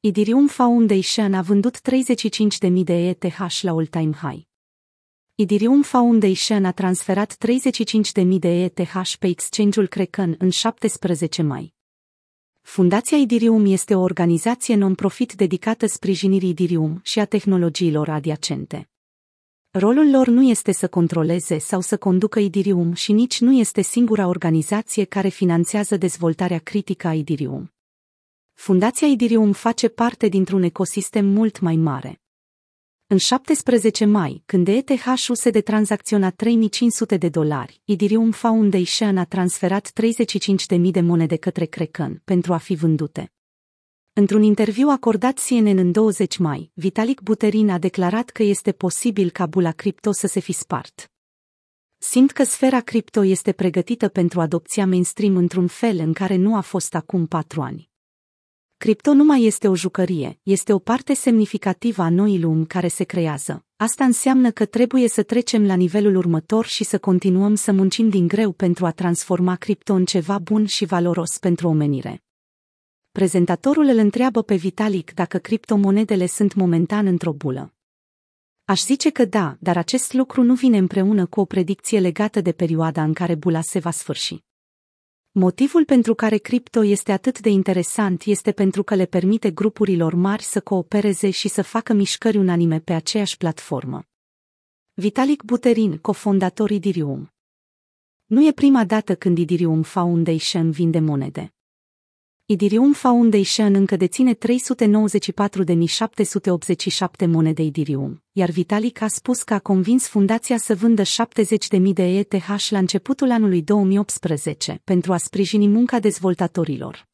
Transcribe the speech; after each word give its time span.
Idirium 0.00 0.46
Foundation 0.46 1.34
a 1.34 1.42
vândut 1.42 1.78
35.000 1.90 2.70
de 2.84 3.08
ETH 3.08 3.60
la 3.60 3.70
all-time 3.70 4.12
high. 4.12 4.46
Idirium 5.34 5.82
Foundation 5.82 6.64
a 6.64 6.72
transferat 6.72 7.36
35.000 8.14 8.38
de 8.38 8.62
ETH 8.62 9.12
pe 9.18 9.26
exchange-ul 9.26 9.86
Kraken 9.86 10.34
în 10.38 10.50
17 10.50 11.42
mai. 11.42 11.74
Fundația 12.60 13.18
Idirium 13.18 13.66
este 13.66 13.94
o 13.94 14.00
organizație 14.00 14.74
non-profit 14.74 15.32
dedicată 15.32 15.86
sprijinirii 15.86 16.48
Idirium 16.48 17.00
și 17.02 17.18
a 17.18 17.24
tehnologiilor 17.24 18.08
adiacente. 18.08 18.88
Rolul 19.70 20.10
lor 20.10 20.26
nu 20.26 20.42
este 20.42 20.72
să 20.72 20.88
controleze 20.88 21.58
sau 21.58 21.80
să 21.80 21.96
conducă 21.96 22.38
Idirium 22.38 22.92
și 22.92 23.12
nici 23.12 23.40
nu 23.40 23.52
este 23.52 23.82
singura 23.82 24.26
organizație 24.26 25.04
care 25.04 25.28
finanțează 25.28 25.96
dezvoltarea 25.96 26.58
critică 26.58 27.06
a 27.06 27.14
Idirium. 27.14 27.72
Fundația 28.60 29.08
Idirium 29.08 29.52
face 29.52 29.88
parte 29.88 30.28
dintr-un 30.28 30.62
ecosistem 30.62 31.26
mult 31.26 31.60
mai 31.60 31.76
mare. 31.76 32.20
În 33.06 33.16
17 33.16 34.04
mai, 34.04 34.42
când 34.46 34.68
ETH-USD 34.68 35.62
tranzacționa 35.62 36.30
3500 36.30 37.16
de 37.16 37.28
dolari, 37.28 37.80
Idirium 37.84 38.30
Foundation 38.30 39.16
a 39.16 39.24
transferat 39.24 39.92
35.000 40.76 40.90
de 40.90 41.00
monede 41.00 41.36
către 41.36 41.64
Kraken 41.64 42.20
pentru 42.24 42.52
a 42.52 42.56
fi 42.56 42.74
vândute. 42.74 43.32
Într-un 44.12 44.42
interviu 44.42 44.88
acordat 44.88 45.38
CNN 45.48 45.78
în 45.78 45.92
20 45.92 46.36
mai, 46.36 46.70
Vitalik 46.74 47.20
Buterin 47.20 47.70
a 47.70 47.78
declarat 47.78 48.30
că 48.30 48.42
este 48.42 48.72
posibil 48.72 49.30
ca 49.30 49.46
bula 49.46 49.72
cripto 49.72 50.12
să 50.12 50.26
se 50.26 50.40
fi 50.40 50.52
spart. 50.52 51.10
Simt 51.98 52.30
că 52.30 52.44
sfera 52.44 52.80
cripto 52.80 53.24
este 53.24 53.52
pregătită 53.52 54.08
pentru 54.08 54.40
adopția 54.40 54.86
mainstream 54.86 55.36
într-un 55.36 55.66
fel 55.66 55.98
în 55.98 56.12
care 56.12 56.36
nu 56.36 56.56
a 56.56 56.60
fost 56.60 56.94
acum 56.94 57.26
patru 57.26 57.62
ani. 57.62 57.87
Cripto 58.78 59.12
nu 59.12 59.24
mai 59.24 59.44
este 59.44 59.68
o 59.68 59.76
jucărie, 59.76 60.40
este 60.42 60.72
o 60.72 60.78
parte 60.78 61.14
semnificativă 61.14 62.02
a 62.02 62.08
noii 62.08 62.40
lumi 62.40 62.66
care 62.66 62.88
se 62.88 63.04
creează. 63.04 63.64
Asta 63.76 64.04
înseamnă 64.04 64.50
că 64.50 64.64
trebuie 64.64 65.08
să 65.08 65.22
trecem 65.22 65.66
la 65.66 65.74
nivelul 65.74 66.16
următor 66.16 66.66
și 66.66 66.84
să 66.84 66.98
continuăm 66.98 67.54
să 67.54 67.72
muncim 67.72 68.08
din 68.08 68.26
greu 68.26 68.52
pentru 68.52 68.86
a 68.86 68.90
transforma 68.90 69.56
cripto 69.56 69.94
în 69.94 70.04
ceva 70.04 70.38
bun 70.38 70.66
și 70.66 70.84
valoros 70.84 71.38
pentru 71.38 71.68
omenire. 71.68 72.22
Prezentatorul 73.10 73.84
îl 73.84 73.98
întreabă 73.98 74.42
pe 74.42 74.54
Vitalik 74.54 75.14
dacă 75.14 75.38
criptomonedele 75.38 76.26
sunt 76.26 76.54
momentan 76.54 77.06
într-o 77.06 77.32
bulă. 77.32 77.74
Aș 78.64 78.80
zice 78.80 79.10
că 79.10 79.24
da, 79.24 79.56
dar 79.60 79.76
acest 79.76 80.12
lucru 80.12 80.42
nu 80.42 80.54
vine 80.54 80.78
împreună 80.78 81.26
cu 81.26 81.40
o 81.40 81.44
predicție 81.44 82.00
legată 82.00 82.40
de 82.40 82.52
perioada 82.52 83.02
în 83.02 83.12
care 83.12 83.34
bula 83.34 83.60
se 83.60 83.78
va 83.78 83.90
sfârși. 83.90 84.46
Motivul 85.32 85.84
pentru 85.84 86.14
care 86.14 86.36
cripto 86.36 86.84
este 86.84 87.12
atât 87.12 87.40
de 87.40 87.48
interesant 87.48 88.22
este 88.22 88.52
pentru 88.52 88.82
că 88.82 88.94
le 88.94 89.06
permite 89.06 89.50
grupurilor 89.50 90.14
mari 90.14 90.42
să 90.42 90.60
coopereze 90.60 91.30
și 91.30 91.48
să 91.48 91.62
facă 91.62 91.92
mișcări 91.92 92.36
unanime 92.36 92.80
pe 92.80 92.92
aceeași 92.92 93.36
platformă. 93.36 94.02
Vitalik 94.94 95.42
Buterin, 95.42 95.98
cofondator 95.98 96.70
Idirium 96.70 97.32
Nu 98.24 98.46
e 98.46 98.52
prima 98.52 98.84
dată 98.84 99.14
când 99.14 99.38
Idirium 99.38 99.82
Foundation 99.82 100.70
vinde 100.70 100.98
monede. 100.98 101.52
Idirium 102.50 102.92
Foundation 102.92 103.74
încă 103.74 103.96
deține 103.96 104.34
394.787 104.34 104.38
monede 107.26 107.62
Idirium, 107.62 108.22
iar 108.32 108.50
Vitalik 108.50 109.00
a 109.00 109.08
spus 109.08 109.42
că 109.42 109.54
a 109.54 109.58
convins 109.58 110.06
fundația 110.06 110.58
să 110.58 110.74
vândă 110.74 111.02
70.000 111.02 111.80
de 111.92 112.18
ETH 112.18 112.68
la 112.68 112.78
începutul 112.78 113.30
anului 113.30 113.62
2018 113.62 114.80
pentru 114.84 115.12
a 115.12 115.16
sprijini 115.16 115.68
munca 115.68 115.98
dezvoltatorilor. 115.98 117.08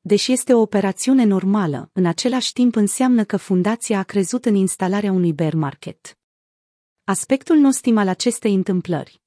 Deși 0.00 0.32
este 0.32 0.54
o 0.54 0.60
operațiune 0.60 1.24
normală, 1.24 1.90
în 1.92 2.06
același 2.06 2.52
timp 2.52 2.76
înseamnă 2.76 3.24
că 3.24 3.36
fundația 3.36 3.98
a 3.98 4.02
crezut 4.02 4.44
în 4.44 4.54
instalarea 4.54 5.12
unui 5.12 5.32
bear 5.32 5.54
market. 5.54 6.18
Aspectul 7.04 7.56
nostim 7.56 7.96
al 7.96 8.08
acestei 8.08 8.54
întâmplări. 8.54 9.22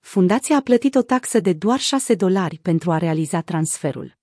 Fundația 0.00 0.56
a 0.56 0.60
plătit 0.60 0.94
o 0.94 1.02
taxă 1.02 1.40
de 1.40 1.52
doar 1.52 1.78
6 1.78 2.14
dolari 2.14 2.58
pentru 2.58 2.90
a 2.90 2.98
realiza 2.98 3.40
transferul. 3.40 4.16